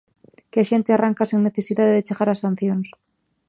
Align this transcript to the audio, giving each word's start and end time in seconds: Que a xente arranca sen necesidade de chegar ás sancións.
Que 0.51 0.59
a 0.61 0.67
xente 0.71 0.89
arranca 0.91 1.29
sen 1.31 1.39
necesidade 1.47 1.95
de 1.95 2.05
chegar 2.07 2.27
ás 2.33 2.41
sancións. 2.45 2.87